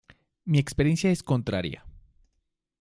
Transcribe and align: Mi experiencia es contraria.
Mi 0.45 0.57
experiencia 0.57 1.11
es 1.11 1.21
contraria. 1.21 1.85